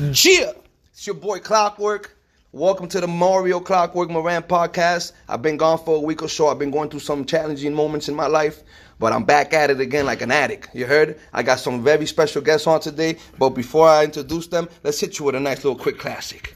[0.00, 0.52] Yeah,
[0.92, 2.16] it's your boy Clockwork.
[2.52, 5.12] Welcome to the Mario Clockwork Moran podcast.
[5.28, 6.48] I've been gone for a week or so.
[6.48, 8.62] I've been going through some challenging moments in my life,
[8.98, 10.68] but I'm back at it again like an addict.
[10.74, 11.18] You heard?
[11.32, 15.18] I got some very special guests on today, but before I introduce them, let's hit
[15.18, 16.54] you with a nice little quick classic.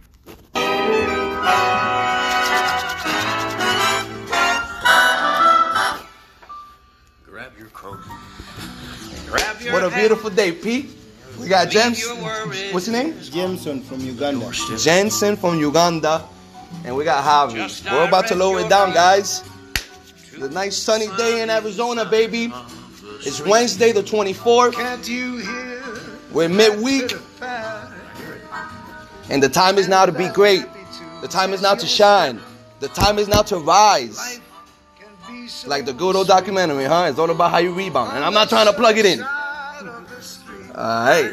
[7.24, 7.98] Grab your coat.
[9.26, 10.00] Grab your What a hat.
[10.00, 10.90] beautiful day, Pete.
[11.38, 12.04] We got James.
[12.72, 13.20] What's your name?
[13.20, 14.50] Jameson from Uganda.
[14.78, 16.24] Jensen from Uganda,
[16.84, 17.90] and we got Javi.
[17.90, 19.42] We're about to lower it down, guys.
[20.32, 22.52] It's a nice sunny day in Arizona, baby.
[23.20, 24.74] It's Wednesday, the 24th.
[24.74, 25.82] Can't you hear?
[26.32, 27.12] We're midweek,
[29.30, 30.64] and the time is now to be great.
[31.22, 32.40] The time is now to shine.
[32.80, 34.40] The time is now to rise.
[35.66, 37.06] Like the good old documentary, huh?
[37.08, 38.12] It's all about how you rebound.
[38.16, 39.24] And I'm not trying to plug it in.
[40.76, 41.32] Alright.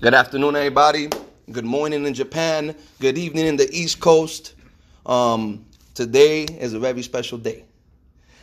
[0.00, 1.10] Good afternoon, everybody.
[1.52, 2.74] Good morning in Japan.
[3.00, 4.54] Good evening in the East Coast.
[5.04, 7.66] Um, today is a very special day.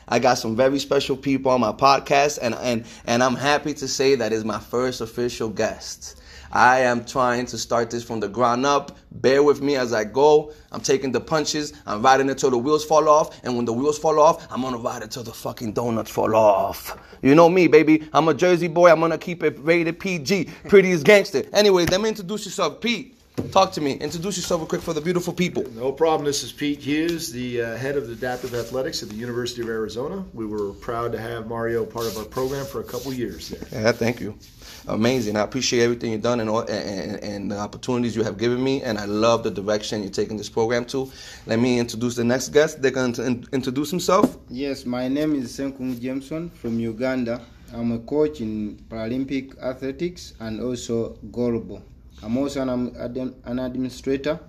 [0.07, 3.87] I got some very special people on my podcast, and and and I'm happy to
[3.87, 6.20] say that is my first official guest.
[6.53, 8.97] I am trying to start this from the ground up.
[9.11, 10.51] Bear with me as I go.
[10.71, 11.73] I'm taking the punches.
[11.85, 13.41] I'm riding it till the wheels fall off.
[13.43, 16.35] And when the wheels fall off, I'm gonna ride it till the fucking donuts fall
[16.35, 16.97] off.
[17.21, 18.07] You know me, baby.
[18.11, 18.91] I'm a Jersey boy.
[18.91, 20.49] I'm gonna keep it rated PG.
[20.67, 21.43] Prettiest gangster.
[21.53, 22.81] Anyway, let me introduce yourself.
[22.81, 23.17] Pete,
[23.51, 23.93] talk to me.
[23.93, 25.63] Introduce yourself real quick for the beautiful people.
[25.73, 26.25] No problem.
[26.25, 30.25] This is Pete Hughes, the uh, head of adaptive athletics at the University of Arizona.
[30.33, 33.83] We were proud to have Mario part of our program for a couple years there.
[33.83, 34.37] Yeah, thank you.
[34.87, 35.35] Amazing.
[35.35, 38.81] I appreciate everything you've done and, all, and, and the opportunities you have given me,
[38.81, 41.09] and I love the direction you're taking this program to.
[41.45, 42.81] Let me introduce the next guest.
[42.81, 44.37] They're going to in- introduce himself.
[44.49, 47.41] Yes, my name is Ssenkungu Jameson from Uganda.
[47.73, 51.81] I'm a coach in Paralympic athletics and also goalball.
[52.23, 54.39] I'm also an, an administrator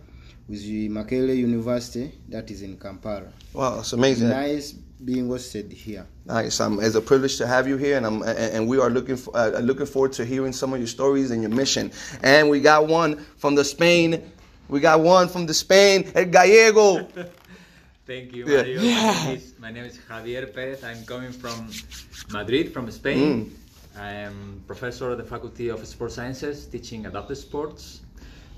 [0.49, 3.33] with the Makerere University that is in Kampala.
[3.53, 4.29] Wow, it's amazing.
[4.29, 6.07] Nice being hosted here.
[6.27, 6.61] Nice.
[6.61, 9.17] Um, it's a privilege to have you here, and I'm and, and we are looking
[9.17, 11.91] for, uh, looking forward to hearing some of your stories and your mission.
[12.23, 14.31] And we got one from the Spain.
[14.69, 17.07] We got one from the Spain, El Gallego.
[18.07, 18.63] Thank you, Yeah.
[18.63, 18.81] Mario.
[18.81, 20.83] My, name is, my name is Javier Perez.
[20.83, 21.71] I'm coming from
[22.31, 23.57] Madrid, from Spain.
[23.97, 28.01] I am professor at the Faculty of Sports Sciences, teaching adaptive sports.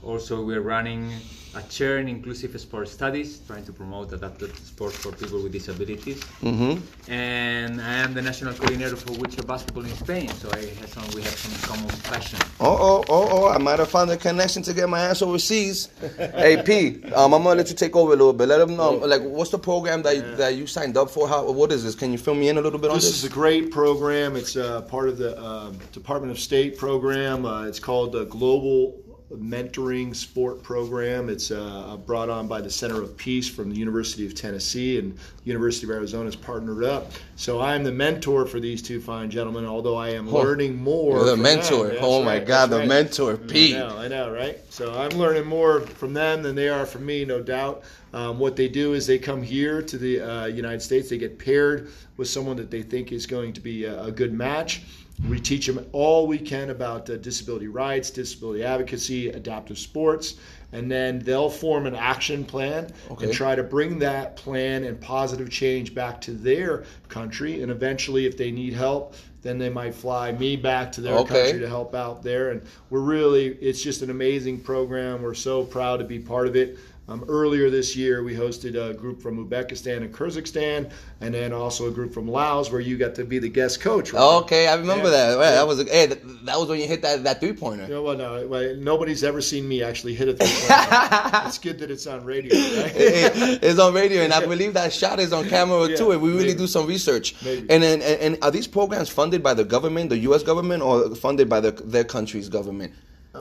[0.04, 1.10] Also, we're running
[1.56, 6.20] a chair in inclusive sport studies, trying to promote adapted sports for people with disabilities.
[6.42, 7.10] Mm-hmm.
[7.10, 11.04] And I am the national coordinator for wheelchair basketball in Spain, so I have some,
[11.14, 12.38] we have some common passion.
[12.60, 13.48] Oh, oh, oh, oh!
[13.48, 15.88] I might have found a connection to get my ass overseas.
[16.16, 18.48] hey, P, um, I'm gonna let you take over a little bit.
[18.48, 21.28] Let them know, like, what's the program that you, that you signed up for?
[21.28, 21.94] How, what is this?
[21.94, 23.18] Can you fill me in a little bit on This this?
[23.18, 24.36] is a great program.
[24.36, 27.46] It's uh, part of the uh, Department of State program.
[27.46, 29.03] Uh, it's called the Global
[29.40, 31.28] Mentoring Sport Program.
[31.28, 35.18] It's uh, brought on by the Center of Peace from the University of Tennessee and
[35.44, 37.12] University of Arizona has partnered up.
[37.36, 39.64] So I'm the mentor for these two fine gentlemen.
[39.66, 41.24] Although I am Oh, learning more.
[41.24, 41.88] The mentor.
[41.88, 41.96] them.
[42.00, 42.88] Oh my right, God, the right.
[42.88, 43.76] mentor, Pete.
[43.76, 44.58] I know, I know, right?
[44.70, 47.82] So I'm learning more from them than they are from me, no doubt.
[48.12, 51.08] Um, what they do is they come here to the uh, United States.
[51.10, 54.32] They get paired with someone that they think is going to be a, a good
[54.32, 54.82] match.
[55.28, 60.34] We teach them all we can about uh, disability rights, disability advocacy, adaptive sports,
[60.72, 63.26] and then they'll form an action plan Okay.
[63.26, 67.62] and try to bring that plan and positive change back to their country.
[67.62, 71.42] And eventually, if they need help, then they might fly me back to their Okay.
[71.42, 72.50] country to help out there.
[72.50, 75.22] And we're really, it's just an amazing program.
[75.22, 76.76] We're so proud to be part of it.
[77.06, 81.86] Um, earlier this year, we hosted a group from Uzbekistan and Kyrgyzstan, and then also
[81.86, 84.14] a group from Laos, where you got to be the guest coach.
[84.14, 84.22] right?
[84.22, 85.10] Okay, I remember Yeah.
[85.10, 85.34] that.
[85.36, 85.50] Right, Yeah.
[85.56, 87.86] That was hey, that, was when you hit that, that three pointer.
[87.88, 91.42] Know, well, no, nobody's ever seen me actually hit a three-pointer.
[91.46, 92.92] it's good that it's on radio, right?
[92.96, 96.12] it's on radio, and I believe that shot is on camera Yeah, too.
[96.12, 96.58] And we really maybe.
[96.60, 97.34] do some research.
[97.44, 97.68] Maybe.
[97.68, 100.42] And then, and, and are these programs funded by the government, the U.S.
[100.42, 102.94] government, or funded by the, their country's government?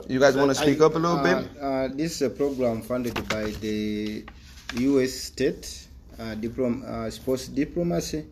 [0.08, 1.50] You guys want to speak up a little Uh, bit?
[1.60, 4.24] uh, this is a program funded by the
[4.78, 5.12] U.S.
[5.12, 5.86] state
[6.18, 8.24] uh, diplom- uh, sports diplomacy,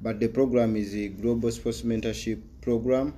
[0.00, 3.12] but the program is a global sports mentorship program.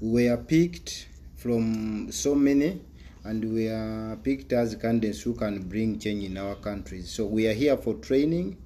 [0.00, 1.06] We are picked
[1.36, 2.80] from so many,
[3.24, 7.10] and we are picked as candidates who can bring change in our countries.
[7.10, 8.56] So we are here for training,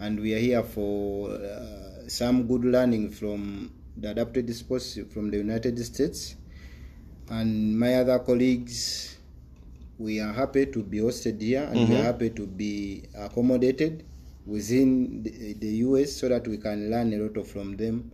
[0.00, 5.38] and we are here for uh, some good learning from the adapted sports from the
[5.38, 6.36] United States
[7.32, 9.16] and my other colleagues
[9.98, 14.04] we are happy to be hosted here and we are happy to be accommodated
[14.46, 18.10] within the, the US so that we can learn a lot of from them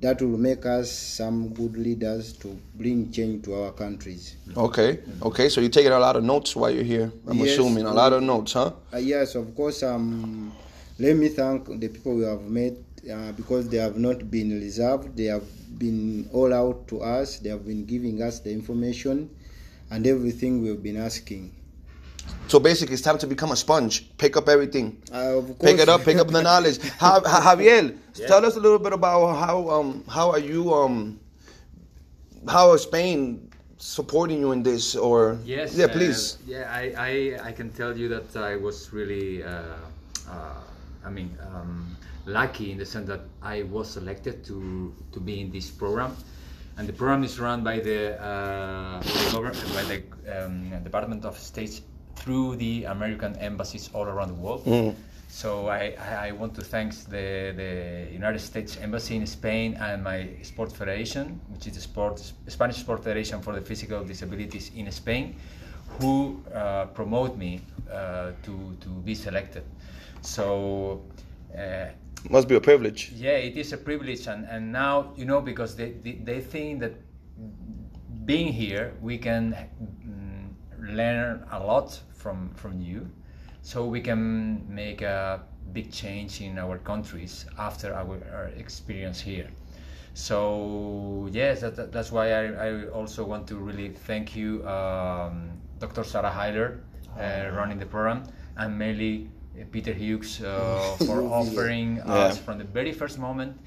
[0.00, 4.36] that will make us some good leaders to bring change to our countries.
[4.56, 5.48] Okay, okay.
[5.48, 7.10] So you're taking a lot of notes while you're here.
[7.26, 7.58] I'm Yes.
[7.58, 8.72] assuming a lot of notes, huh?
[8.94, 9.82] Uh, yes, of course.
[9.82, 10.52] Um,
[11.00, 12.74] let me thank the people we have met
[13.10, 15.16] uh, because they have not been reserved.
[15.16, 15.44] They have
[15.78, 17.38] been all out to us.
[17.38, 19.30] They have been giving us the information
[19.90, 21.52] and everything we've been asking.
[22.48, 24.16] So basically, it's time to become a sponge.
[24.18, 25.00] Pick up everything.
[25.12, 26.04] Uh, of course, Pick it up.
[26.04, 26.78] Pick up the knowledge.
[26.98, 27.96] Ha- Ha- Javier,
[28.26, 31.18] tell us a little bit about how um how are you um
[32.48, 35.74] how is Spain supporting you in this or Yes.
[35.76, 39.62] yeah uh, please yeah, I, I, I can tell you that I was really, uh,
[40.28, 40.60] uh,
[41.04, 41.96] I mean, um,
[42.28, 46.16] lucky in the sense that I was selected to, to be in this program.
[46.76, 49.00] And the program is run by the, uh,
[49.74, 50.02] by the
[50.44, 51.80] um, Department of State
[52.14, 54.62] through the American embassies all around the world.
[55.30, 60.02] So I, I I want to thank the, the United States Embassy in Spain and
[60.02, 64.90] my sport federation, which is the sport, Spanish Sport Federation for the Physical Disabilities in
[64.90, 65.36] Spain,
[66.00, 67.60] who uh, promote me
[67.92, 69.64] uh, to, to be selected.
[70.22, 71.02] So
[71.54, 71.88] uh,
[72.30, 75.76] must be a privilege yeah, it is a privilege, and, and now you know because
[75.76, 76.94] they, they, they think that
[78.24, 80.48] being here we can mm,
[80.96, 83.08] learn a lot from from you,
[83.62, 85.42] so we can make a
[85.72, 89.48] big change in our countries after our, our experience here.
[90.14, 95.50] So yes, that, that- that's why I, I also want to really thank you, um,
[95.78, 96.04] Dr.
[96.04, 96.80] Sarah Hillyer,
[97.18, 98.24] uh, running the program,
[98.56, 99.30] and mainly
[99.70, 103.58] Peter Hughes uh, for offering us from the very first moment.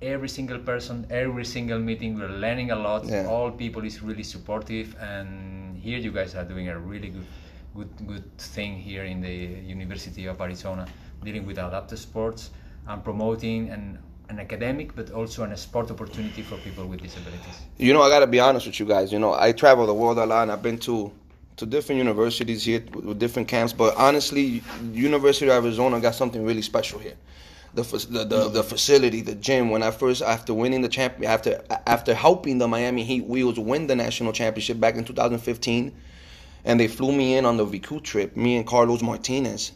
[0.00, 3.04] Every single person, every single meeting, we're learning a lot.
[3.04, 3.26] Yeah.
[3.26, 7.26] All people is really supportive, and here you guys are doing a really good,
[7.74, 10.86] good, good thing here in the University of Arizona,
[11.24, 12.50] dealing with adaptive sports
[12.86, 13.98] and promoting an,
[14.28, 17.58] an academic, but also an sport opportunity for people with disabilities.
[17.76, 20.18] you know i gotta be honest with you guys you know i travel the world
[20.18, 21.10] a lot and i've been to
[21.58, 24.62] to different universities here with, different camps but honestly
[24.92, 27.16] university of arizona got something really special here
[27.74, 29.70] the, the, the, the facility, the gym.
[29.70, 33.86] When I first, after winning the champ, after after helping the Miami Heat Wheels win
[33.86, 35.94] the national championship back in 2015,
[36.64, 39.72] and they flew me in on the VQ trip, me and Carlos Martinez.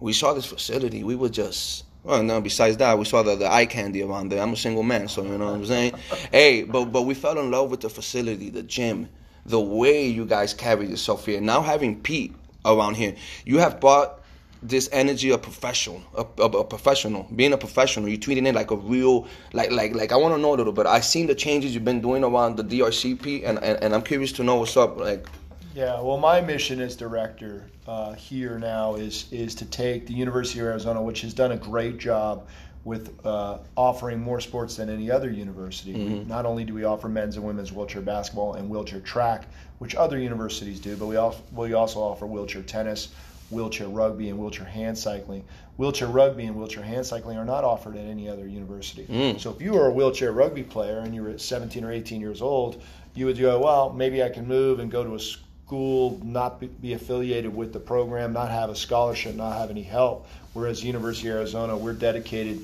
[0.00, 1.04] We saw this facility.
[1.04, 1.84] We were just.
[2.02, 2.40] Well, no.
[2.40, 4.42] Besides that, we saw the, the eye candy around there.
[4.42, 5.94] I'm a single man, so you know what I'm saying.
[6.32, 9.08] hey, but but we fell in love with the facility, the gym,
[9.46, 11.40] the way you guys carry yourself here.
[11.40, 12.34] Now having Pete
[12.64, 14.20] around here, you have brought
[14.62, 18.08] this energy of professional, a, a, a professional, being a professional.
[18.08, 20.12] You're treating it like a real, like like like.
[20.12, 20.86] I want to know a little bit.
[20.86, 24.32] I've seen the changes you've been doing around the DRCP, and, and and I'm curious
[24.32, 24.98] to know what's up.
[24.98, 25.26] Like,
[25.74, 30.60] Yeah, well, my mission as director uh, here now is is to take the University
[30.60, 32.46] of Arizona, which has done a great job
[32.84, 35.92] with uh, offering more sports than any other university.
[35.92, 39.46] We- not only do we offer men's and women's wheelchair basketball and wheelchair track,
[39.78, 43.08] which other universities do, but we also we also offer wheelchair tennis,
[43.50, 45.44] wheelchair rugby, and wheelchair hand cycling.
[45.76, 49.06] Wheelchair rugby and wheelchair hand cycling are not offered at any other university.
[49.38, 52.42] So if you were a wheelchair rugby player and you were 17 or 18 years
[52.42, 52.82] old,
[53.14, 56.66] you would go, well, maybe I can move and go to a school, not be,
[56.66, 60.26] be affiliated with the program, not have a scholarship, not have any help.
[60.52, 62.60] Whereas University of Arizona, we're dedicated.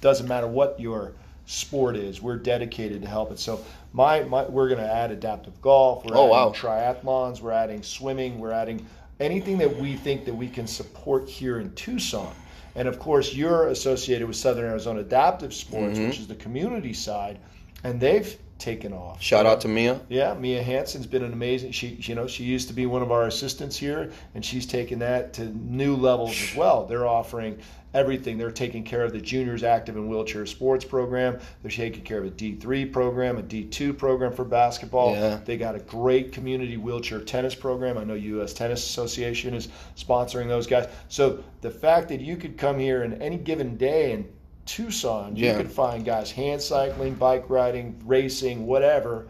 [0.00, 1.12] Doesn't matter what your
[1.46, 3.38] sport is, we're dedicated to help it.
[3.38, 6.04] So my, my we're going to add adaptive golf.
[6.04, 6.52] We're Oh, adding wow.
[6.54, 7.40] triathlons.
[7.40, 8.38] We're adding swimming.
[8.38, 8.86] We're adding
[9.18, 12.32] anything that we think that we can support here in Tucson.
[12.76, 16.08] And of course, you're associated with Southern Arizona Adaptive Sports, Mm-hmm.
[16.08, 17.38] which is the community side,
[17.82, 19.20] and they've taken off.
[19.22, 19.98] shout out to Mia.
[20.10, 21.72] Yeah, Mia Hansen's been an amazing.
[21.72, 24.98] She, you know, she used to be one of our assistants here, and she's taken
[25.00, 26.84] that to new levels as well.
[26.84, 27.58] They're offering
[27.94, 28.38] everything.
[28.38, 31.38] They're taking care of the juniors active and wheelchair sports program.
[31.62, 35.12] They're taking care of a D three program, a D two program for basketball.
[35.12, 35.40] Yeah.
[35.44, 37.98] They got a great community wheelchair tennis program.
[37.98, 38.52] I know U.S.
[38.52, 40.88] Tennis Association is sponsoring those guys.
[41.08, 44.24] So the fact that you could come here in any given day and
[44.66, 45.56] Tucson, you Yeah.
[45.56, 49.26] could find guys hand cycling, bike riding, racing, whatever.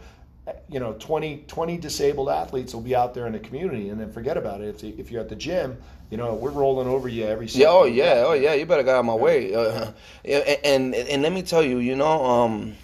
[0.68, 4.10] You know, 20, 20 disabled athletes will be out there in the community, and then
[4.10, 4.82] forget about it.
[4.82, 5.76] If, if you're at the gym,
[6.10, 8.54] you know, we're rolling over you every Yeah, oh yeah, oh yeah.
[8.54, 9.54] You better get out of my way.
[9.54, 9.92] Uh,
[10.24, 12.74] yeah, and, and and let me tell you, you know, um,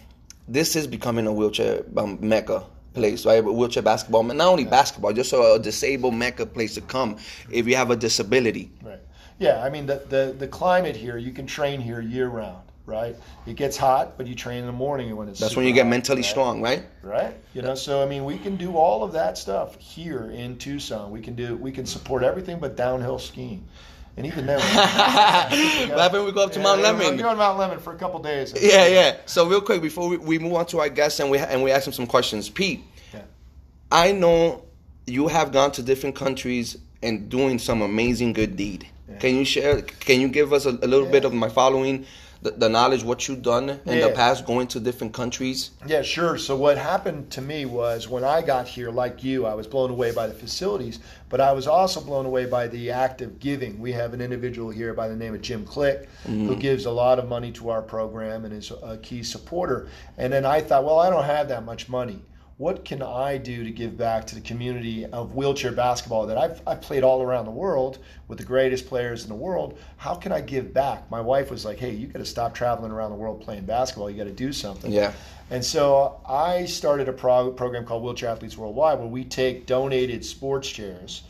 [0.46, 3.44] this is becoming a wheelchair um, mecca place, right?
[3.44, 7.18] Wheelchair basketball, not only basketball, just a disabled mecca place to come
[7.50, 8.70] if you have a disability.
[8.82, 9.00] Right.
[9.38, 13.16] Yeah, I mean the, the the climate here, you can train here year round, right?
[13.46, 15.82] It gets hot, but you train in the morning when it's That's when you get
[15.82, 16.30] hot, mentally right?
[16.30, 16.84] strong, right?
[17.02, 17.34] right?
[17.52, 21.10] You know, so I mean, we can do all of that stuff here in Tucson.
[21.10, 23.66] We can do, we can support everything but downhill skiing.
[24.16, 26.24] and even then, what happened?
[26.24, 26.98] We go up to Mount Yeah, Lemmon.
[26.98, 28.54] We're going to Mount Lemmon for a couple days.
[28.58, 29.16] Yeah, yeah.
[29.26, 31.70] So real quick before we, we move on to our guests and we and we
[31.70, 32.82] ask him some questions, Pete.
[33.12, 33.22] Yeah.
[33.90, 34.64] I know
[35.06, 38.88] you have gone to different countries and doing some amazing good deed.
[39.08, 39.18] Yeah.
[39.18, 39.82] Can you share?
[39.82, 42.06] Can you give us a, a little bit of my following,
[42.46, 45.70] the, the knowledge what you've done in the past, going to different countries?
[45.86, 46.38] Yeah, sure.
[46.38, 49.90] So what happened to me was when I got here, like you, I was blown
[49.90, 53.80] away by the facilities, but I was also blown away by the act of giving.
[53.80, 56.60] We have an individual here by the name of Jim Click who mm-hmm.
[56.60, 59.88] gives a lot of money to our program and is a key supporter.
[60.16, 62.22] And then I thought, well, I don't have that much money.
[62.58, 66.62] What can I do to give back to the community of wheelchair basketball that I've,
[66.66, 67.98] I've played all around the world
[68.28, 69.78] with the greatest players in the world?
[69.98, 71.10] How can I give back?
[71.10, 74.08] My wife was like, hey, you got to stop traveling around the world playing basketball.
[74.10, 74.90] You got to do something.
[74.90, 75.12] Yeah.
[75.50, 80.24] And so I started a pro- program called Wheelchair Athletes Worldwide where we take donated
[80.24, 81.24] sports chairs,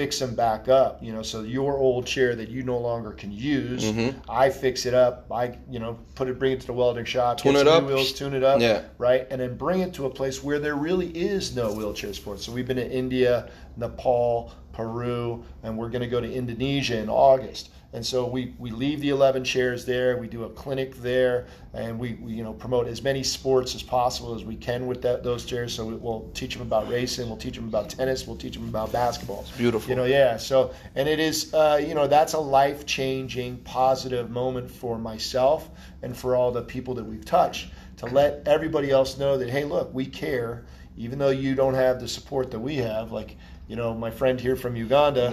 [0.00, 1.02] fix them back up.
[1.02, 4.18] You know, so your old chair that you no longer can use, Mm-hmm.
[4.30, 5.26] I fix it up.
[5.30, 7.84] I, you know, put it, bring it to the welding shop, Tune it up.
[7.84, 8.82] wheels, tune it up, Yeah.
[8.98, 12.46] right, and then bring it to a place where there really is no wheelchair sports.
[12.46, 17.08] So we've been to India, Nepal, Peru, and we're going to go to Indonesia in
[17.10, 17.70] August.
[17.92, 20.16] And so we, we leave the 11 chairs there.
[20.16, 23.82] We do a clinic there, and we, we you know promote as many sports as
[23.82, 25.74] possible as we can with that, those chairs.
[25.74, 28.68] So we, we'll teach them about racing, we'll teach them about tennis, we'll teach them
[28.68, 29.44] about basketball.
[29.56, 29.90] beautiful.
[29.90, 30.36] You know, yeah.
[30.36, 35.68] So and it is, uh, you know, that's a life changing, positive moment for myself
[36.02, 39.64] and for all the people that we've touched to let everybody else know that hey,
[39.64, 40.64] look, we care,
[40.96, 43.10] even though you don't have the support that we have.
[43.10, 45.28] Like you know, my friend here from Uganda,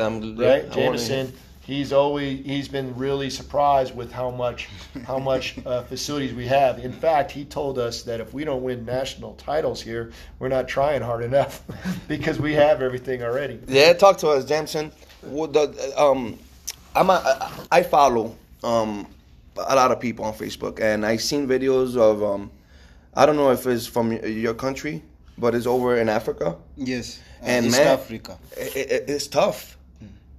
[0.63, 1.31] right, Jameson
[1.67, 4.69] he's always he's been really surprised with how much
[5.05, 6.79] how much uh, facilities we have.
[6.79, 10.67] In fact, he told us that if we don't win national titles here, we're not
[10.67, 11.61] trying hard enough
[12.07, 13.59] because we have everything already.
[13.67, 14.91] Yeah, talk to us, Jameson.
[15.21, 16.39] What the um,
[16.95, 19.05] I'm a, I follow um
[19.57, 22.49] a lot of people on Facebook, and I've seen videos of um,
[23.13, 25.03] I don't know if it's from your country,
[25.37, 26.55] but it's over in Africa.
[26.77, 27.19] Yes.
[27.41, 28.37] And East man, Africa.
[28.57, 29.77] It, it, it's tough.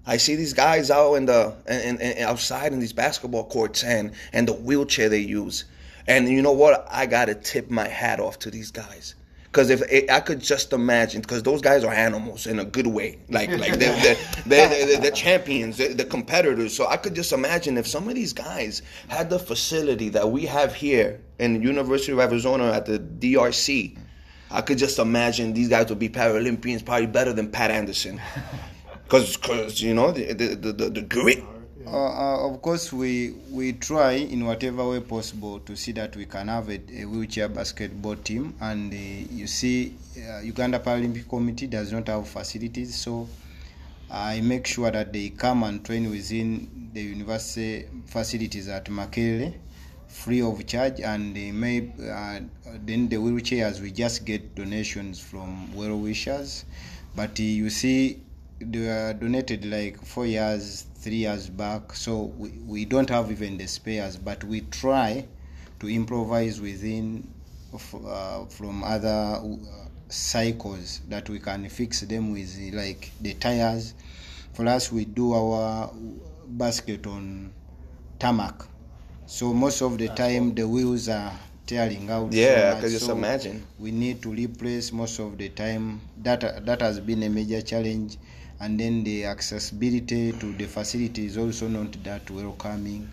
[0.08, 4.48] I see these guys out in the and, outside in these basketball courts and and
[4.48, 5.66] the wheelchair they use,
[6.06, 6.88] and you know what?
[6.90, 9.14] I gotta tip my hat off to these guys.
[9.44, 13.18] Because if I could just imagine, because those guys are animals in a good way,
[13.28, 16.74] like like they're they're, they're, they're, they're champions, they're competitors.
[16.74, 20.46] So I could just imagine if some of these guys had the facility that we
[20.46, 23.98] have here in the University of Arizona at the DRC,
[24.50, 28.20] I could just imagine these guys would be Paralympians, probably better than Pat Anderson.
[29.08, 31.42] Because, you know, the, the, the, the, grit.
[31.86, 36.26] Uh, uh, of course, we we try in whatever way possible to see that we
[36.26, 38.54] can have a, a wheelchair basketball team.
[38.60, 43.26] And uh, you see, uh, Uganda Paralympic Committee does not have facilities, so
[44.10, 49.54] I make sure that they come and train within the university facilities at Makerere,
[50.08, 51.00] free of charge.
[51.00, 52.40] And they may uh,
[52.84, 56.66] then the wheelchairs we just get donations from well wishers.
[57.16, 58.20] But uh, you see,
[58.60, 61.92] they were donated like four years, three years back.
[61.94, 65.26] So we, we don't have even the spares, but we try
[65.80, 67.28] to improvise within
[67.72, 69.56] uh, from other uh,
[70.08, 73.94] cycles that we can fix them with like the tires.
[74.54, 75.90] For us, we do our
[76.46, 77.52] basket on
[78.18, 78.62] tarmac.
[79.26, 81.32] So most of the time the wheels are
[81.66, 82.32] tearing out.
[82.32, 83.64] Yeah, I could just So imagine.
[83.78, 88.16] we need to replace most of the time that that has been a major challenge
[88.60, 93.10] and then the accessibility to the facility is also not that welcoming.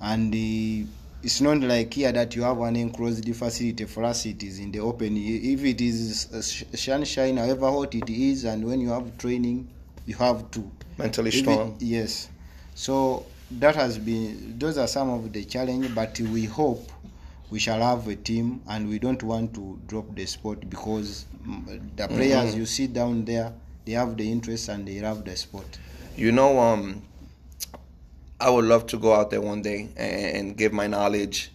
[0.00, 0.86] And the,
[1.22, 3.84] it's not like here that you have an enclosed facility.
[3.84, 5.16] For us it is in the open.
[5.16, 6.42] If it is uh,
[6.76, 9.68] sunshine however hot it is and when you have training
[10.06, 10.70] you have to.
[10.98, 11.76] Mentally If it- strong.
[11.78, 12.28] yes.
[12.74, 16.90] So that has been those are some of the challenge but we hope
[17.50, 21.80] we shall have a team and we don't want to drop the sport because mm,
[21.96, 23.52] the players you see down there
[23.84, 25.78] they have the interest and they love the sport
[26.16, 27.02] You know, um,
[28.40, 31.50] I would love to go out there one day and, give my knowledge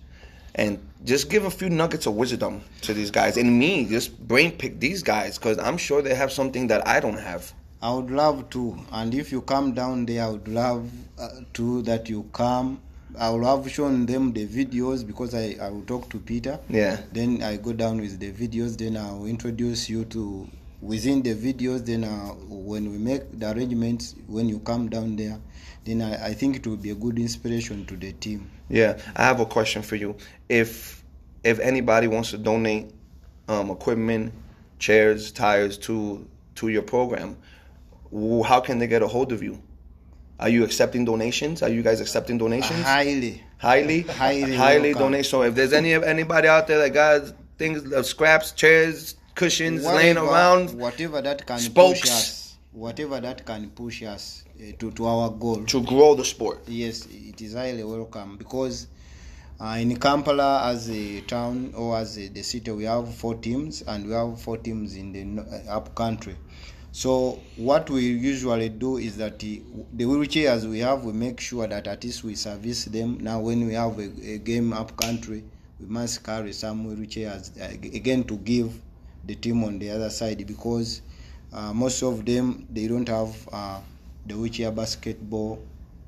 [0.54, 4.52] and just give a few nuggets of wisdom to these guys and me just brain
[4.52, 7.54] pick these guys because I'm sure they have something that I don't have.
[7.82, 10.90] I would love to, and if you come down there, I would love
[11.20, 12.82] uh, to that you come.
[13.18, 16.60] I will have shown them the videos because I, I will talk to Peter.
[16.70, 17.02] Yeah.
[17.12, 18.78] Then I go down with the videos.
[18.78, 20.50] Then I will introduce you to
[20.82, 21.86] within the videos.
[21.86, 25.40] Then uh, when we make the arrangements, when you come down there,
[25.86, 28.50] then I, I think it will be a good inspiration to the team.
[28.70, 30.16] Yeah, I have a question for you.
[30.50, 31.04] If
[31.44, 32.92] if anybody wants to donate
[33.48, 34.34] um, equipment,
[34.80, 37.38] chairs, tires to to your program,
[38.46, 39.62] how can they get a hold of you?
[40.40, 41.62] Are you accepting donations?
[41.64, 42.82] Are you guys accepting donations?
[42.84, 45.12] highly highly, Highly highly welcome.
[45.14, 45.26] donate.
[45.28, 49.86] So if there's any of anybody out there that got things, uh, scraps, chairs, cushions
[49.86, 52.02] laying around whatever that can spokes.
[52.02, 56.26] push us whatever that can push us uh, to, to our goal to grow the
[56.26, 56.60] sport.
[56.68, 58.88] yes it is highly welcome because
[59.62, 63.82] uh, in kampala as a town or as a, the city we have four teams
[63.84, 66.36] and we have four teams in the no- uh, up country
[66.92, 69.62] so what we usually do is that the,
[69.94, 73.66] the wheelchairs we have we make sure that at least we service them now when
[73.68, 75.44] we have a, a game up country
[75.80, 77.66] we must carry some wheelchairs uh,
[77.96, 78.82] again to give
[79.26, 81.02] the team on the other side because
[81.54, 83.80] uh, most of them they don't have uh,
[84.26, 85.60] the wheelchair basketball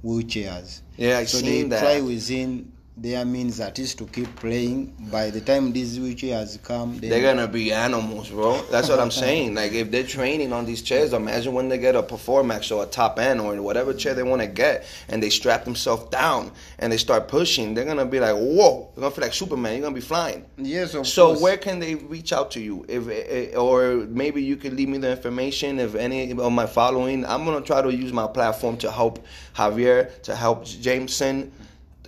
[0.04, 1.80] wheelchairs Yeah, I so they that.
[1.80, 6.98] try within their means at least to keep playing by the time these has come
[6.98, 8.60] then They're gonna be animals, bro.
[8.72, 9.54] That's what I'm saying.
[9.54, 12.88] Like if they're training on these chairs, imagine when they get a Per4max or a
[12.88, 16.92] top end or whatever chair they want to get, and they strap themselves down and
[16.92, 17.76] they start pushing.
[17.76, 18.90] They're gonna be like, whoa!
[18.96, 19.74] They're gonna feel like Superman.
[19.74, 20.46] You're gonna be flying.
[20.58, 21.42] yes of So course.
[21.42, 22.84] where can they reach out to you?
[22.90, 25.78] If eh, or maybe you could leave me the information.
[25.80, 29.24] If any of my following, I'm gonna try to use my platform to help
[29.56, 31.52] Javier, to help Jameson,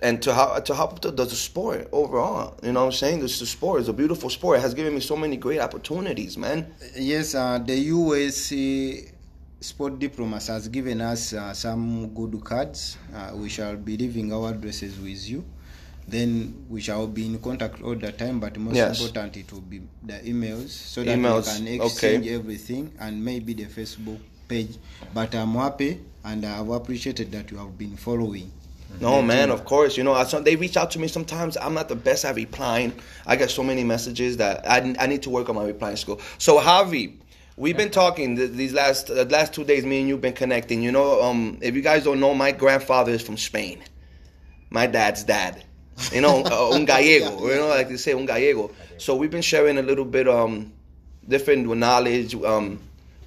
[0.02, 2.56] and to help to help the, the sport overall.
[2.62, 3.20] You know what I'm saying?
[3.20, 4.58] This the sport is a beautiful sport.
[4.58, 6.72] It has given me so many great opportunities, man.
[6.96, 9.12] Yes, uh, the USC
[9.60, 12.96] Sport Diplomas has given us uh, some good cards.
[13.14, 15.44] Uh, we shall be leaving our addresses with you.
[16.08, 19.00] Then we shall be in contact all the time, but most Yes.
[19.00, 21.86] important, it will be the emails so that Emails, we can okay.
[21.86, 24.76] exchange everything and maybe the Facebook page.
[25.14, 28.50] But I'm happy and I've appreciated that you have been following.
[28.98, 29.96] No, man, of course.
[29.96, 31.56] You know, I, some, they reach out to me sometimes.
[31.56, 32.92] I'm not the best at replying.
[33.26, 36.20] I get so many messages that I, I need to work on my replying skill.
[36.38, 37.16] So, Javi,
[37.56, 39.84] we've been talking th- these last last two days.
[39.84, 40.82] Me and you've been connecting.
[40.82, 43.82] You know, um, if you guys don't know, my grandfather is from Spain.
[44.70, 45.64] My dad's dad.
[46.12, 47.46] You know, uh, un gallego.
[47.48, 48.70] You know, like they say, un gallego.
[48.98, 50.72] So we've been sharing a little bit um
[51.26, 52.34] different knowledge.
[52.34, 52.80] Um,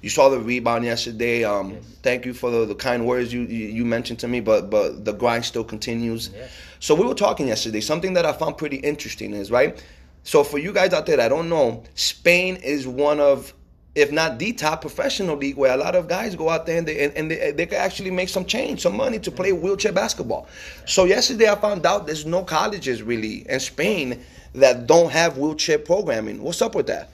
[0.04, 1.44] you saw the rebound yesterday.
[1.44, 4.68] Um, Thank you for the, the kind words you, you you mentioned to me, but
[4.68, 6.28] but the grind still continues.
[6.28, 6.52] Yes.
[6.78, 7.80] So we were talking yesterday.
[7.80, 9.82] Something that I found pretty interesting is right.
[10.22, 13.54] So for you guys out there that don't know, Spain is one of,
[13.94, 16.86] if not the top professional league, where a lot of guys go out there and
[16.86, 19.92] they and, and they, they can actually make some change, some money to play wheelchair
[19.92, 20.46] basketball.
[20.84, 24.22] So yesterday I found out there's no colleges really in Spain
[24.54, 26.42] that don't have wheelchair programming.
[26.42, 27.08] What's up with that?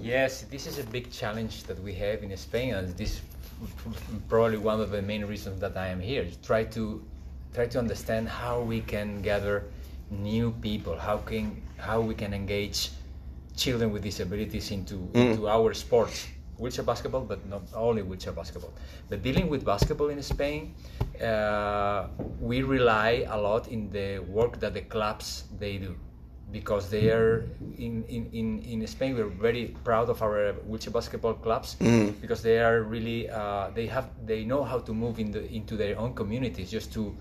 [0.00, 3.20] Yes, this is a big challenge that we have in Spain, and this is
[4.28, 6.26] probably one of the main reasons that I am here.
[6.42, 7.04] Try to
[7.54, 9.64] try to understand how we can gather
[10.10, 12.90] new people, how can how we can engage
[13.56, 16.26] children with disabilities into into our sports,
[16.58, 18.72] wheelchair basketball, but not only wheelchair basketball.
[19.08, 20.74] But dealing with basketball in Spain,
[21.22, 22.08] uh,
[22.40, 25.96] we rely a lot in the work that the clubs they do
[26.52, 27.44] because they are
[27.76, 31.74] in, in, in, in Spain we're very proud of our wheelchair basketball clubs
[32.20, 35.76] because they are really uh, they have they know how to move in the, into
[35.76, 37.14] their own communities just to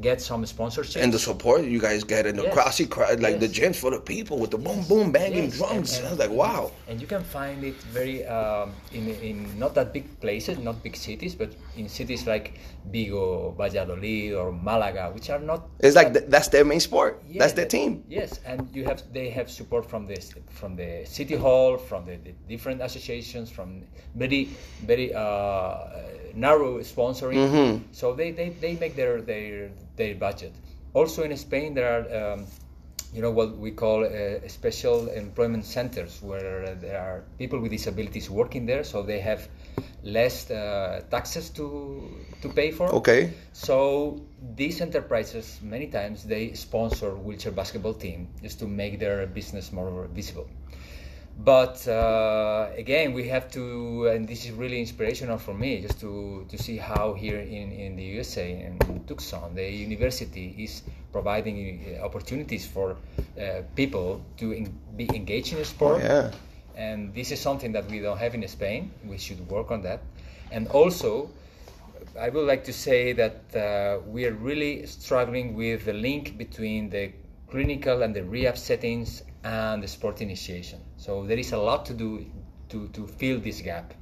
[0.00, 2.54] get some sponsorship And the support you guys get in the Yes.
[2.54, 3.58] crowd, crowd, like the Yes.
[3.58, 5.90] gyms full of people with the boom boom banging Yes, drums.
[5.96, 6.70] and- and- I was like, wow.
[6.88, 10.96] and you can find it very um, in, in not that big places not big
[11.08, 12.46] cities but in cities like
[12.92, 17.12] Vigo Valladolid or Malaga which are not It's like th- that's their main sport.
[17.28, 17.90] Yeah, that's their that- team.
[18.08, 20.24] Yes, and you have they have support from this
[20.60, 23.68] from the city hall, from the, the different associations, from
[24.22, 24.42] very
[24.90, 25.76] very uh,
[26.46, 27.40] narrow sponsoring.
[27.48, 27.72] Mm-hmm.
[28.00, 29.45] So they, they, they make their their
[29.96, 30.52] their budget.
[30.94, 32.32] Also in Spain there are.
[32.34, 32.46] Um,
[33.14, 38.28] you know what we call uh, special employment centers where there are people with disabilities
[38.28, 39.48] working there so they have
[40.02, 42.02] less uh, taxes to
[42.42, 43.32] to pay for Okay.
[43.52, 44.20] so
[44.54, 50.06] these enterprises many times they sponsor wheelchair basketball team just to make their business more
[50.12, 50.46] visible.
[51.38, 56.46] But uh, again, we have to, and this is really inspirational for me, just to,
[56.48, 61.98] to see how here in, in the USA in, in Tucson, the university is providing
[62.00, 62.96] uh, opportunities for
[63.38, 66.30] uh, people to en- be engaged in sport Yeah.
[66.74, 68.90] and this is something that we don't have in Spain.
[69.06, 70.00] We should work on that.
[70.50, 71.30] And also,
[72.18, 76.88] I would like to say that uh, we are really struggling with the link between
[76.90, 77.12] the
[77.48, 80.80] clinical and the rehab settings and the sport initiation.
[80.96, 82.26] So there is a lot to do
[82.68, 83.94] to, to fill this gap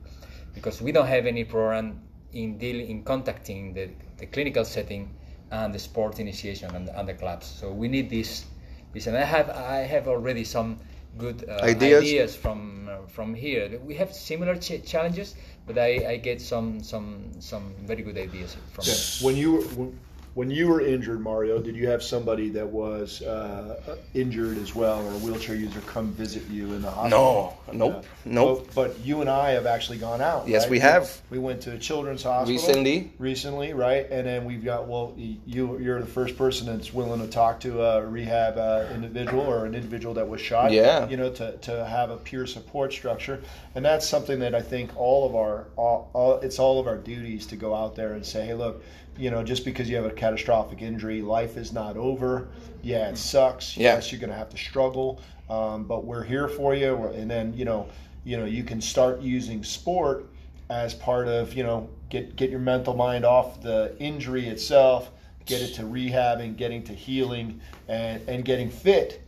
[0.54, 2.00] because we don't have any program
[2.32, 5.14] in dealing in contacting the, the clinical setting
[5.50, 7.46] and the sport initiation and, and the clubs.
[7.46, 8.46] So we need this
[8.92, 10.78] this and I have I have already some
[11.18, 12.34] good uh, Ideas?
[12.34, 13.78] from uh, from here.
[13.84, 15.34] We have similar ch- challenges,
[15.66, 18.84] but I, I get some some some very good ideas from.
[18.86, 19.26] Yeah.
[19.26, 19.98] When you were when,
[20.34, 25.00] when you were injured, Mario, did you have somebody that was uh, injured as well,
[25.06, 27.56] or a wheelchair user, come visit you in the hospital?
[27.68, 28.70] No, nope, nope.
[28.74, 30.48] But, but you and I have actually gone out.
[30.48, 30.72] Yes, right?
[30.72, 31.20] we have.
[31.30, 33.12] We went to a children's hospital Recently.
[33.18, 34.10] Recently, right?
[34.10, 37.82] And then we've got well, you you're the first person that's willing to talk to
[37.82, 40.72] a rehab uh, individual or an individual that was shot.
[40.72, 41.08] Yeah.
[41.08, 43.40] You know, to, to have a peer support structure,
[43.76, 46.96] and that's something that I think all of our all, all it's all of our
[46.96, 48.82] duties to go out there and say, hey, look,
[49.16, 52.48] you know, just because you have a catastrophic injury, life is not over.
[52.82, 53.76] Yeah, it sucks.
[53.76, 53.94] Yeah.
[53.94, 56.96] Yes, you're going to have to struggle, um, but we're here for you.
[57.08, 57.88] And then you know,
[58.24, 60.26] you know, you can start using sport
[60.70, 65.10] as part of you know get get your mental mind off the injury itself,
[65.46, 69.22] get it to rehabbing, getting to healing, and and getting fit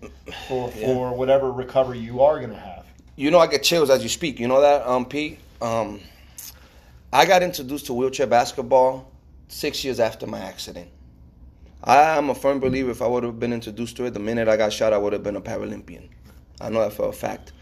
[0.49, 2.85] for for whatever recovery you are going to have.
[3.17, 4.39] You know, I get chills as you speak.
[4.39, 5.39] You know that, um, Pete.
[5.63, 6.01] Um,
[7.13, 9.11] I got introduced to wheelchair basketball
[9.49, 10.91] six years after my accident.
[11.85, 12.91] I am a firm believer.
[12.91, 15.13] If I would have been introduced to it the minute I got shot, I would
[15.13, 16.09] have been a Paralympian.
[16.61, 17.53] I know that for a fact.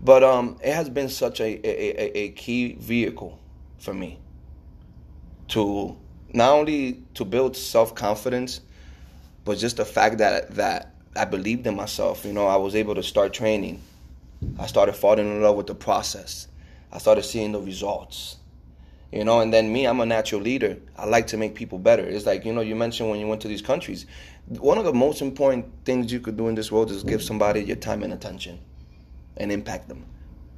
[0.00, 3.38] But um, it has been such a, a, a, a key vehicle
[3.78, 4.18] for me
[5.48, 5.96] to
[6.32, 8.60] not only to build self confidence,
[9.44, 12.24] but just the fact that that I believed in myself.
[12.24, 13.80] You know, I was able to start training.
[14.58, 16.48] I started falling in love with the process.
[16.92, 18.36] I started seeing the results.
[19.14, 20.76] You know, and then me, I'm a natural leader.
[20.98, 22.02] I like to make people better.
[22.04, 24.06] It's like, you know, you mentioned when you went to these countries,
[24.48, 27.62] one of the most important things you could do in this world is give somebody
[27.62, 28.58] your time and attention
[29.36, 30.04] and impact them.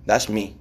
[0.06, 0.56] That's me.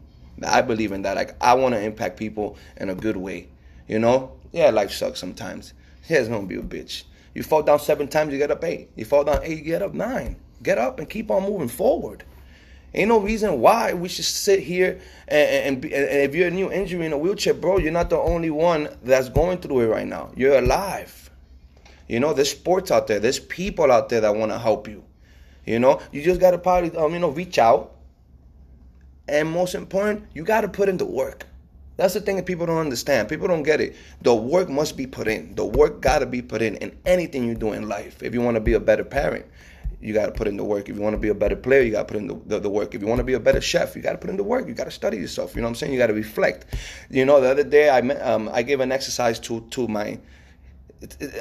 [0.46, 1.16] I believe in that.
[1.16, 3.48] Like I want to impact people in a good way.
[3.88, 4.34] You know?
[4.52, 5.74] Yeah, life sucks sometimes.
[6.10, 7.04] Yeah, it's gonna be a bitch.
[7.34, 8.90] You fall down seven times, you get up eight.
[8.98, 10.36] You fall down eight, you get up nine.
[10.62, 12.26] Get up and keep on moving forward.
[12.94, 16.72] Ain't no reason why we should sit here and, and, and if you're a new
[16.72, 20.08] injury in a wheelchair, bro, you're not the only one that's going through it right
[20.08, 20.32] now.
[20.36, 21.30] You're alive.
[22.08, 23.20] You know, there's sports out there.
[23.20, 25.04] There's people out there that want to help you.
[25.66, 27.94] You know, you just gotta probably, um, you know, reach out.
[29.28, 31.48] And most important, you gotta put in the work.
[31.98, 33.30] That's the thing that people don't understand.
[33.30, 33.96] People don't get it.
[34.22, 35.56] The work must be put in.
[35.56, 38.22] The work gotta be put in in anything you do in life.
[38.22, 39.46] If you want to be a better parent,
[40.06, 40.88] you got to put in the work.
[40.88, 42.60] If you want to be a better player, you got to put in the, the,
[42.60, 42.94] the work.
[42.94, 44.68] If you want to be a better chef, you got to put in the work.
[44.68, 45.56] You got to study yourself.
[45.56, 45.94] You know what I'm saying?
[45.94, 46.76] You got to reflect.
[47.10, 50.20] You know, the other day I um, I gave an exercise to to my.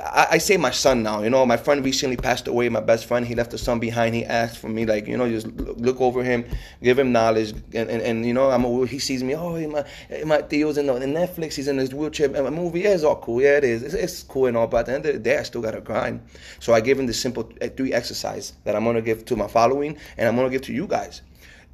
[0.03, 1.23] I, I say my son now.
[1.23, 2.69] You know, my friend recently passed away.
[2.69, 4.15] My best friend, he left a son behind.
[4.15, 6.45] He asked for me, like, you know, just look look over him,
[6.83, 9.35] give him knowledge, and, and, and you know, I'm a, he sees me.
[9.35, 9.85] Oh, my
[10.25, 11.55] my Theo's in the in Netflix.
[11.55, 12.81] He's in this wheelchair And a movie.
[12.81, 13.41] Yeah, it's all cool.
[13.41, 13.83] Yeah, it is.
[13.83, 14.67] It's, it's cool and all.
[14.67, 16.21] But at the end of the day, I still gotta grind.
[16.61, 19.49] So I give him this simple uh, three exercise that I'm gonna give to my
[19.49, 21.23] following, and I'm gonna give to you guys.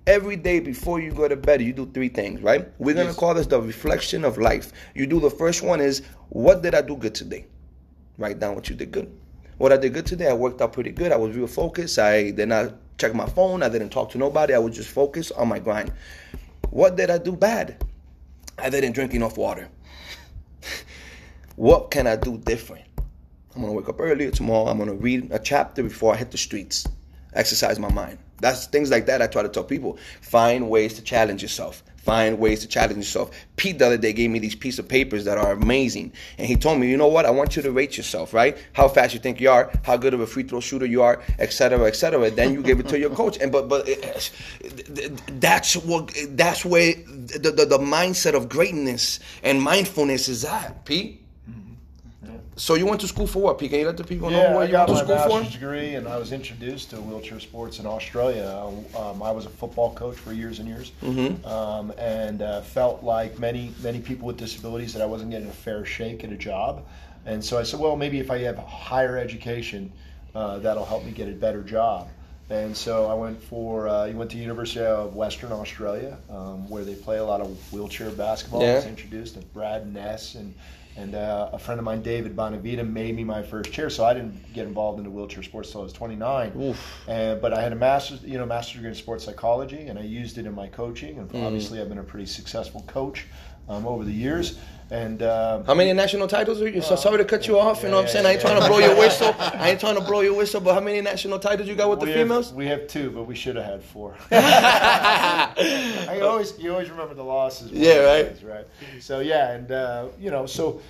[0.07, 2.68] Every day before you go to bed, you do three things, right?
[2.79, 4.72] We're gonna call this the reflection of life.
[4.94, 7.46] You do the first one is what did I do good today?
[8.20, 9.11] Write down what you did good.
[9.56, 11.11] What I did good today, I worked out pretty good.
[11.11, 11.98] I was real focused.
[11.98, 13.62] I did not check my phone.
[13.62, 14.52] I didn't talk to nobody.
[14.52, 15.90] I was just focused on my grind.
[16.68, 17.83] What did I do bad?
[18.59, 19.70] I didn't drink enough water.
[21.56, 22.85] what can I do different?
[23.56, 24.66] I'm gonna wake up earlier tomorrow.
[24.68, 26.87] I'm gonna read a chapter before I hit the streets.
[27.33, 28.18] Exercise my mind.
[28.42, 29.96] That's things like that I try to tell people.
[30.20, 31.83] Find ways to challenge yourself.
[32.02, 33.30] Find ways to challenge yourself.
[33.56, 36.12] Pete the other day gave me these piece of papers that are amazing.
[36.38, 37.26] And he told me, you know what?
[37.26, 38.56] I want you to rate yourself, right?
[38.72, 41.22] How fast you think you are, how good of a free throw shooter you are,
[41.38, 42.30] etc., etc.
[42.30, 43.36] Then you give it to your coach.
[43.38, 44.32] And but but it,
[45.40, 51.19] that's what that's where the, the, the mindset of greatness and mindfulness is at, Pete.
[52.56, 53.70] So you went to school for what, Pete?
[53.70, 55.30] Can you let the people know Yeah, what I you got went to my school
[55.32, 55.40] for?
[55.40, 58.48] master's degree, and I was introduced to wheelchair sports in Australia.
[58.98, 61.46] Um, I was a football coach for years and years, Mm-hmm.
[61.46, 65.52] um, and uh, felt like many many people with disabilities that I wasn't getting a
[65.52, 66.84] fair shake at a job.
[67.24, 69.90] And so I said, well, maybe if I have higher education,
[70.34, 72.08] uh, that'll help me get a better job.
[72.50, 76.84] And so I went for uh, I went to University of Western Australia, um, where
[76.84, 78.62] they play a lot of wheelchair basketball.
[78.68, 80.52] I was introduced to Brad Ness and
[80.96, 83.88] and uh, a friend of mine, David Bonavita, made me my first chair.
[83.90, 86.53] So I didn't get involved into wheelchair sports until I was 29.
[87.09, 90.03] And, but I had a master's, you know, master's degree in sports psychology, and I
[90.03, 91.18] used it in my coaching.
[91.18, 91.44] And Mm.
[91.46, 93.26] obviously, I've been a pretty successful coach
[93.70, 94.59] um, over the years.
[94.92, 96.83] And uh, How many national titles are you?
[96.83, 97.85] So sorry to cut you off.
[97.85, 98.26] You know what I'm saying?
[98.26, 99.33] I ain't trying to blow your whistle.
[99.38, 100.61] I ain't trying to blow your whistle.
[100.61, 102.48] But how many national titles you got with the we females?
[102.48, 104.16] Have, we have two, but we should have had four.
[104.33, 107.70] I always, you always remember the losses.
[107.70, 108.37] Yeah, right.
[108.42, 108.66] right.
[108.98, 110.83] So yeah, and uh, you know, so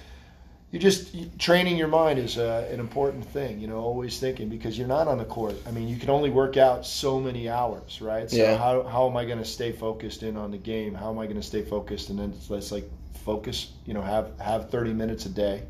[0.72, 3.59] you just training your mind is uh, an important thing.
[3.61, 5.56] You know, always thinking because you're not on the court.
[5.66, 8.30] I mean, you can only work out so many hours, right?
[8.30, 8.56] So Yeah.
[8.56, 10.94] how how am I going to stay focused in on the game?
[10.94, 12.11] How am I going to stay focused?
[12.11, 12.88] And then it's- let's like
[13.24, 13.72] focus.
[13.85, 15.62] You know, have have 30 minutes a day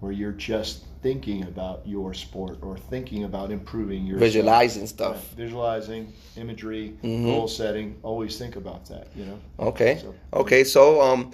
[0.00, 4.88] where you're just thinking about your sport or thinking about improving your Visualizing Right.
[4.88, 5.34] stuff.
[5.36, 7.24] visualizing imagery, Mhm.
[7.26, 7.96] goal setting.
[8.02, 9.08] Always think about that.
[9.16, 9.38] You know.
[9.58, 9.98] Okay.
[10.00, 10.64] So- Okay.
[10.64, 11.32] So um,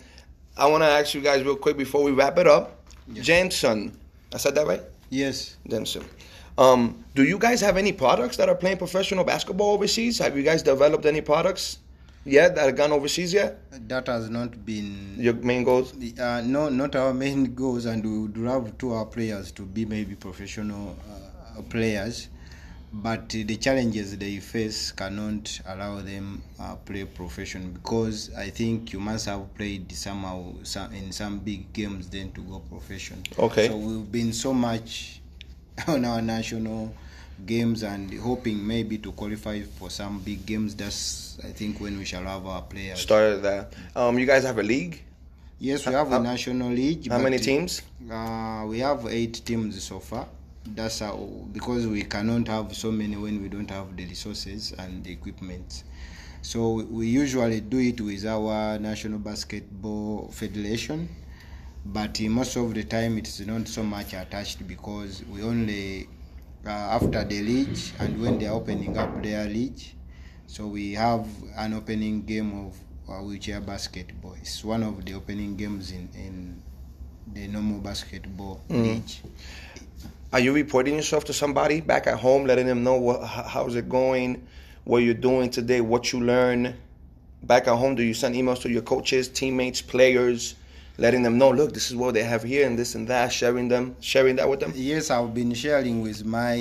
[0.57, 2.80] I want to ask you guys real quick before we wrap it up.
[3.13, 3.27] Yes.
[3.27, 3.97] Jameson,
[4.33, 4.83] I said that right?
[5.11, 5.57] Yes.
[5.69, 6.05] Jameson.
[6.59, 10.19] Um, do you guys have any products that are playing professional basketball overseas?
[10.19, 11.79] Have you guys developed any products
[12.25, 13.59] yet that have gone overseas yet?
[13.89, 15.17] That has not been.
[15.19, 15.95] Your main goals?
[16.19, 19.85] Uh, no, not our main goals, and we would love to our players to be
[19.85, 20.97] maybe professional
[21.57, 22.29] uh, players,
[22.93, 29.01] but the challenges they face cannot allow them uh, play profession because I think you
[29.01, 33.23] must have played somehow some, in some big games then to go profession.
[33.39, 33.69] Okay.
[33.69, 35.21] So we've been so much
[35.87, 36.93] on our national
[37.47, 40.75] games and hoping maybe to qualify for some big games.
[40.75, 43.01] That's I think when we shall have our players.
[43.01, 43.73] Started that.
[43.95, 45.03] Um, you guys have a league?
[45.59, 47.09] Yes, we have How- a national league.
[47.09, 47.83] How many teams?
[48.11, 50.27] Uh, we have eight teams so far.
[50.67, 51.17] That's how,
[51.53, 55.85] because we cannot have so many when we don't have the resources and the equipment.
[56.43, 61.09] So we- usually do it with our National Basketball Federation,
[61.85, 66.09] but most of the time it's not so much attached because we only
[66.67, 69.81] uh, after the league and when they are opening up their league,
[70.47, 72.77] so we have an opening game of
[73.09, 74.35] uh, wheelchair basketball.
[74.35, 76.63] It's one of the opening games in, in
[77.33, 79.03] the normal basketball league.
[80.33, 83.89] Are you reporting yourself to somebody back at home, letting them know what, how's it
[83.89, 84.47] going,
[84.85, 86.77] what you're doing today, what you learn?
[87.43, 90.55] Back at home, do you send emails to your coaches, teammates, players,
[90.99, 93.67] letting them know, look, this is what they have here and this and that, sharing
[93.67, 94.73] them, sharing that with them?
[94.77, 96.57] Yes, I've been sharing with my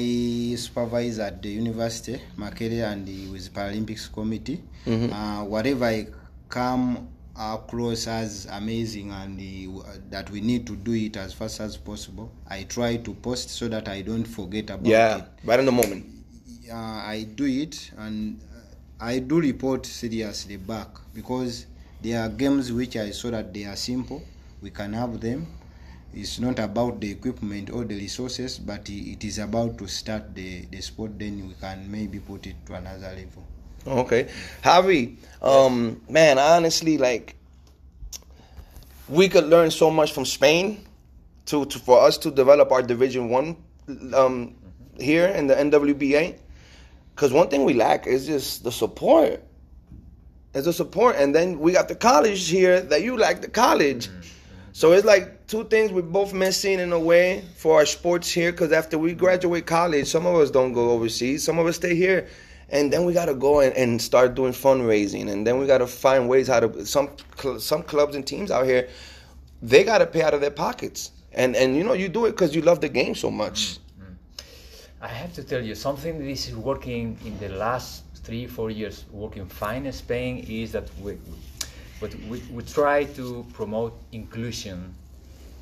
[0.58, 4.64] supervisor at the university, Makerere, and the, with the Paralympics committee.
[4.88, 5.12] Mhm.
[5.14, 6.08] Uh, whatever I
[6.48, 7.08] come
[7.40, 9.70] across as amazing and the,
[10.10, 13.68] that we need to do it as fast as possible, I try to post so
[13.70, 15.24] that I don't forget about Yeah, it.
[15.46, 16.06] right in the moment.
[16.72, 21.66] uh, I do it and uh, I do report seriously back because
[22.02, 24.22] there are games which I saw that they are simple.
[24.62, 25.48] We can have them.
[26.14, 30.66] It's not about the equipment or the resources, but it is about to start the,
[30.66, 31.18] the sport.
[31.20, 33.46] Then we can maybe put it to another level.
[33.88, 34.30] Okay,
[34.64, 37.36] Javi, um, man, honestly, like
[39.08, 40.86] we could learn so much from Spain
[41.48, 43.58] to, to for us to develop our Division One
[44.14, 44.56] um,
[45.00, 46.38] here in the NWBA.
[47.16, 49.44] Because one thing we lack is just the support.
[50.54, 54.10] It's the support, and then we got the college here that you like the college.
[54.72, 58.52] So it's like two things we're both missing in a way for our sports here.
[58.52, 61.96] Because after we graduate college, some of us don't go overseas, some of us stay
[61.96, 62.30] here,
[62.72, 66.30] and then we gotta go and, and start doing fundraising, and then we gotta find
[66.30, 66.86] ways how to.
[66.86, 67.10] Some
[67.60, 68.90] some clubs and teams out here,
[69.62, 72.56] they gotta pay out of their pockets, and and you know you do it because
[72.56, 73.80] you love the game so much.
[74.00, 74.16] Mm, mm.
[75.02, 79.06] I have to tell you something that is working in the last three, four years,
[79.12, 81.18] working fine in Spain is that we,
[82.00, 84.94] but we, we try to promote inclusion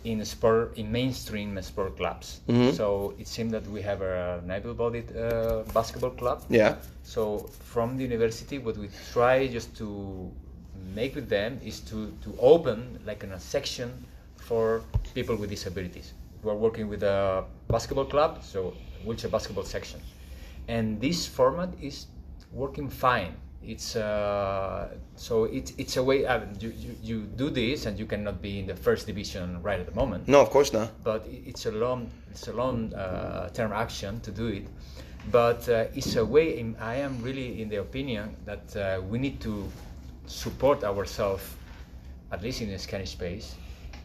[0.03, 2.41] in sport, in mainstream sport clubs.
[2.47, 2.73] Mhm.
[2.73, 6.43] So it seems that we have a able-bodied uh, basketball club.
[6.49, 6.75] Yeah.
[7.03, 10.31] So from the university, what we try just to
[10.95, 13.91] make with them is to, to open like in a section
[14.37, 14.81] for
[15.13, 16.13] people with disabilities.
[16.43, 19.99] We're working with a basketball club, so wheelchair basketball section,
[20.67, 22.07] and this format is
[22.53, 23.35] working fine.
[23.63, 28.05] It's uh, so it's it's a way uh, you, you you do this and you
[28.05, 30.27] cannot be in the first division right at the moment.
[30.27, 30.89] No, of course not.
[31.03, 34.67] but it's a long it's a long uh, term action to do it.
[35.31, 39.17] But uh, it's a way in, i am really in the opinion that uh, we
[39.17, 39.67] need to
[40.27, 41.43] support ourselves
[42.31, 43.55] at least in the Spanish space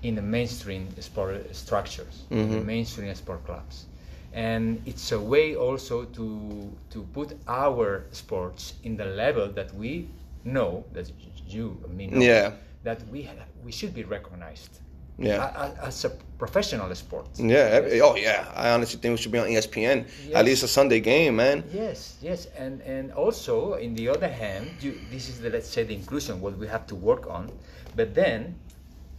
[0.03, 3.87] in the mainstream sport structures in the mainstream sport clubs
[4.33, 10.09] and it's a way also to to put our sports in the level that we
[10.45, 11.11] know that
[11.47, 12.53] you and me know Yeah.
[12.85, 13.29] that we
[13.65, 14.81] we should be recognized
[15.19, 15.71] Yeah.
[15.83, 17.27] as a professional sport.
[17.37, 17.69] Yeah.
[17.79, 18.47] every- oh yeah.
[18.57, 20.35] I honestly think we should be on ESPN Yes.
[20.35, 21.63] at least a Sunday game, man.
[21.73, 25.85] Yes, yes, and and also in the other hand, you, this is the let's say
[25.85, 27.51] the inclusion what we have to work on.
[27.95, 28.55] But then,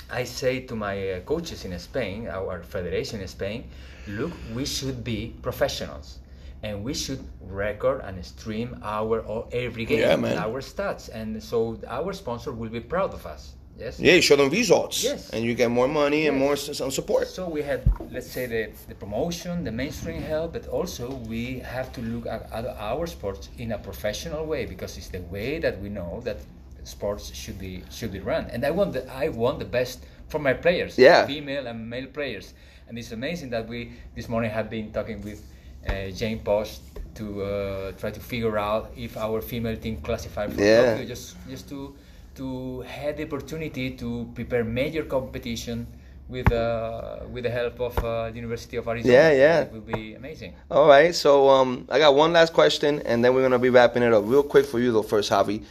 [0.10, 3.64] I say to my uh, coaches in Spain, our federation in Spain,
[4.08, 6.20] look, we should be professionals,
[6.64, 10.38] and we should record and stream our or every game, Yeah, man.
[10.38, 13.54] our stats, and so our sponsor will be proud of us.
[13.78, 14.00] Yes.
[14.00, 15.04] Yeah, you show them results.
[15.04, 15.32] Yes.
[15.32, 17.28] And you get more money and more some support.
[17.28, 21.92] So we had, let's say, the, the promotion, the mainstream help, but also we have
[21.94, 25.82] to look at, at our sports in a professional way because it's the way that
[25.82, 26.38] we know that
[26.84, 28.46] sports should be should be run.
[28.52, 31.26] And I want the I want the best for my players, Yeah.
[31.26, 32.54] female and male players.
[32.94, 35.42] And it's amazing that we this morning have been talking with
[35.90, 36.84] uh, Jane Post
[37.16, 40.94] to uh, try to figure out if our female team classified for Yeah.
[40.94, 41.96] Tokyo, just just to
[42.36, 45.88] to have the opportunity to prepare major competition
[46.30, 49.12] with uh, with the help of uh, the University of Arizona.
[49.12, 49.62] Yeah, yeah.
[49.62, 50.54] It will be amazing.
[50.70, 54.04] All right, so um, I got one last question, and then we're gonna be wrapping
[54.04, 55.02] it up real quick for you, though.
[55.02, 55.66] First, Javi,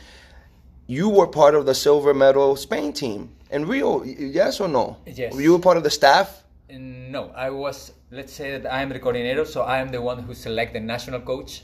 [0.88, 4.02] you were part of the silver medal Spain team in Rio.
[4.02, 4.96] Yes or no?
[5.06, 5.38] Yes.
[5.38, 6.41] You were part of the staff.
[6.72, 7.92] And no, I was.
[8.10, 10.80] Let's say that I am the coordinator, so I am the one who select the
[10.80, 11.62] national coach.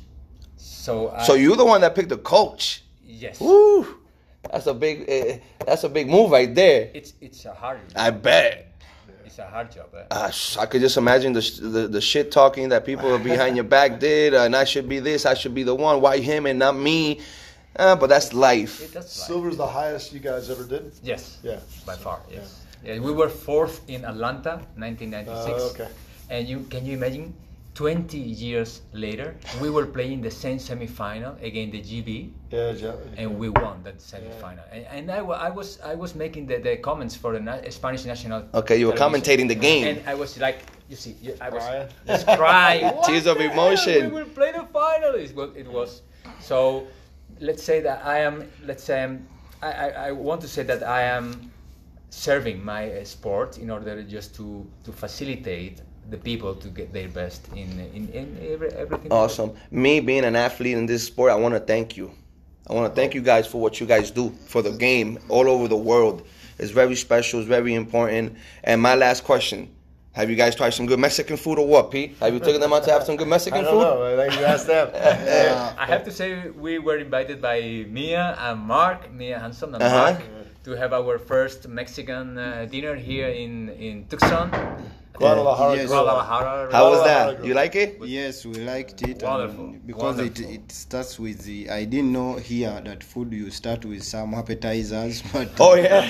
[0.57, 2.83] So I, So you're the one that picked the coach.
[3.05, 3.87] yes, Woo!
[4.53, 5.09] That's a big.
[5.09, 6.91] Uh, that's a big move right there.
[6.95, 7.97] it's it's a hard Job.
[7.97, 8.67] I bet.
[9.25, 9.89] it's a hard job.
[9.95, 10.05] eh?
[10.11, 13.99] Uh, I could just imagine the, the the shit talking that people behind your back
[14.09, 16.01] did, uh, and I should be this, I should be the one.
[16.01, 17.21] Why him and not me?
[17.77, 18.81] Uh, but that's life.
[18.83, 20.93] It- that's like, Silver's the highest you guys ever did.
[21.03, 21.61] yes, Yeah.
[21.87, 22.21] by far.
[22.31, 22.68] Yes, yeah.
[22.85, 25.29] We were fourth in Atlanta, 1996.
[25.29, 25.89] Uh, okay.
[26.31, 27.35] And you can you imagine?
[27.75, 32.93] 20 years later, we were playing the same semifinal against the GB, Yeah, yeah.
[33.17, 34.65] and we won that semi-final.
[34.73, 38.05] And, and I, I was I was making the, the comments for the na- Spanish
[38.05, 38.43] national.
[38.53, 39.23] Okay, you were television.
[39.23, 39.87] commentating the game.
[39.87, 40.59] and I was like,
[40.91, 41.89] you see, I was Crying?
[42.05, 42.95] just crying.
[43.05, 43.53] Tears of the hell?
[43.53, 44.07] emotion.
[44.07, 45.15] We will play the final.
[45.15, 46.03] It was, it was
[46.41, 46.89] so.
[47.39, 48.51] Let's say that I am.
[48.67, 49.25] Let's say I'm,
[49.63, 51.53] I, I I want to say that I am
[52.11, 57.09] serving my uh, sport in order just to to facilitate the people to get their
[57.09, 59.13] best in in, in every, everything.
[59.13, 59.51] Awesome.
[59.71, 62.11] Me being an athlete in this sport, I want to thank you.
[62.69, 65.49] I want to thank you guys for what you guys do for the game all
[65.49, 66.27] over the world.
[66.59, 67.41] It's very special.
[67.41, 68.37] It's very important.
[68.65, 69.69] And my last question:
[70.13, 72.17] Have you guys tried some good Mexican food or what, Pete?
[72.21, 73.71] Have you taken them out to have some good Mexican food?
[73.87, 74.17] I Mexican don't food?
[74.17, 74.23] know.
[74.23, 74.91] I you asked them.
[74.95, 75.75] Yeah.
[75.79, 79.97] I have to say we were invited by Mia and Mark, Mia Hanson and Uh-huh.
[80.13, 80.23] Mark,
[80.69, 84.53] to have our first Mexican uh, dinner here in in Tucson.
[85.19, 85.77] Guadalajara.
[85.77, 85.89] Yes.
[85.89, 86.73] Guadalajara.
[86.73, 87.37] How was Guadalajara.
[87.37, 87.45] that?
[87.47, 87.99] You like it?
[88.05, 89.23] Yes, we liked it.
[89.23, 90.55] Wonderful, because it, wonderful.
[90.55, 91.69] it starts with the.
[91.71, 96.03] I didn't know here that food you start with some appetizers, but Oh yeah.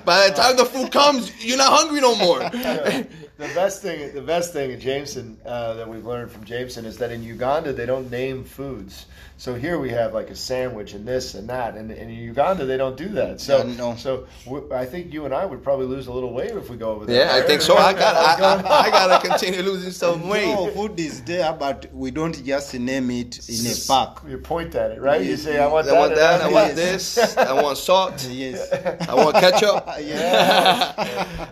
[0.04, 2.38] By the time the food comes, you're not hungry no more.
[2.50, 3.06] the
[3.54, 7.10] best thing, the best thing in Jameson uh, that we've learned from Jameson is that
[7.10, 9.06] in Uganda they don't name foods.
[9.38, 12.64] So here we have like a sandwich and this and that, and, and in Uganda
[12.64, 13.38] they don't do that.
[13.40, 13.94] So, Yeah, no.
[13.96, 16.76] so w- I think you and I would probably lose a little weight if we
[16.78, 17.26] go over there.
[17.26, 17.76] Yeah, I think so.
[17.76, 18.14] I got.
[18.40, 20.46] I, I, I gotta continue losing some weight.
[20.46, 24.22] no, food is there, but we don't just name it in a pack.
[24.28, 25.22] You point at it, right?
[25.24, 26.42] You say, "I want I that." want that.
[26.42, 27.36] I want this.
[27.36, 28.28] I want salt.
[28.36, 28.70] Yes.
[29.08, 29.88] I want ketchup.
[30.00, 30.92] Yeah.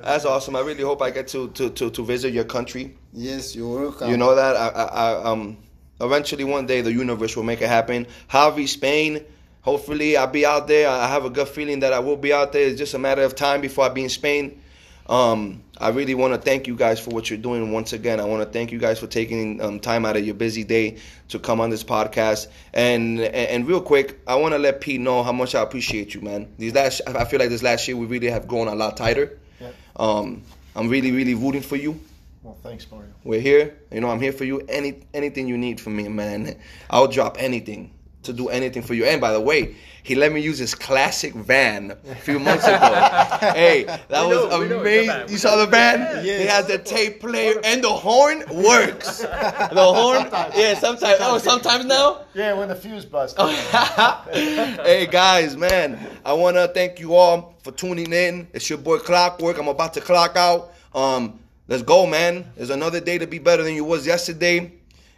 [0.02, 0.56] That's awesome.
[0.56, 2.96] I really hope I get to, to, to, to visit your country.
[3.12, 4.10] Yes, you're welcome.
[4.10, 5.56] You know that I, I, I um
[6.00, 8.06] eventually one day the universe will make it happen.
[8.30, 9.24] Javi, Spain.
[9.62, 10.88] Hopefully I'll be out there.
[10.88, 12.66] I have a good feeling that I will be out there.
[12.68, 14.60] It's just a matter of time before I be in Spain.
[15.06, 18.20] Um, I really want to thank you guys for what you're doing once again.
[18.20, 20.98] I want to thank you guys for taking um, time out of your busy day
[21.28, 22.48] to come on this podcast.
[22.72, 26.14] And and, and real quick, I want to let Pete know how much I appreciate
[26.14, 26.54] you, man.
[26.58, 29.38] These last, I feel like this last year we really have grown a lot tighter.
[29.60, 29.70] Yeah.
[29.96, 30.42] Um,
[30.74, 32.00] I'm really really rooting for you.
[32.42, 33.08] Well, thanks, Mario.
[33.24, 33.76] We're here.
[33.90, 34.60] You know, I'm here for you.
[34.68, 36.56] Any anything you need from me, man.
[36.88, 37.90] I'll drop anything
[38.24, 39.04] to do anything for you.
[39.04, 42.76] And by the way, he let me use his classic van a few months ago.
[43.40, 45.30] hey, that We was know, amazing.
[45.30, 46.22] You saw the van?
[46.22, 49.24] He has the tape player and the horn works.
[49.74, 50.74] The horn, yeah.
[50.74, 52.26] Sometimes, oh, sometimes now.
[52.34, 53.38] Yeah, when the fuse busts.
[54.32, 58.46] hey guys, man, I want to thank you all for tuning in.
[58.52, 59.58] It's your boy Clockwork.
[59.58, 60.74] I'm about to clock out.
[60.94, 62.50] Um, let's go, man.
[62.56, 64.72] There's another day to be better than you was yesterday.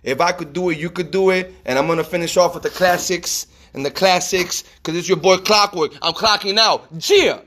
[0.07, 1.53] If I could do it, you could do it.
[1.67, 5.37] And I'm gonna finish off with the classics and the classics, cause it's your boy
[5.39, 5.93] Clockwork.
[6.01, 6.87] I'm clocking out.
[7.09, 7.41] Yeah.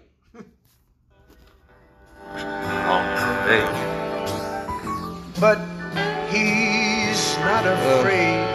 [3.48, 3.66] Hey.
[5.40, 5.58] but
[6.30, 8.46] he's not uh, afraid.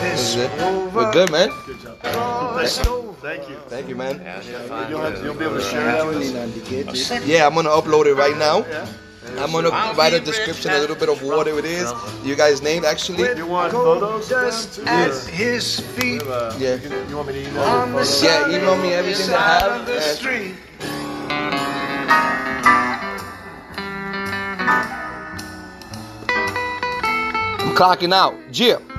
[0.00, 0.94] This This is it.
[0.94, 1.50] We're good, man.
[2.02, 3.12] crossed over.
[3.20, 3.56] Thank you.
[3.68, 4.16] Thank you, man.
[4.88, 6.30] You'll, have, you'll be able to share that with us.
[6.32, 7.28] Indicated.
[7.28, 8.64] Yeah, I'm gonna upload it right now.
[9.38, 11.92] I'm gonna write a description, a little bit of what it is.
[12.24, 13.36] You guys' name, actually.
[13.36, 14.28] You want photos?
[14.28, 16.22] Just Too, at or- his feet
[16.58, 16.74] Yeah.
[16.74, 18.22] You, can- want me to email on you the photos?
[18.22, 20.54] Yeah, email me everything I have, of the street.
[27.62, 28.34] I'm clocking out.
[28.52, 28.80] Yeah.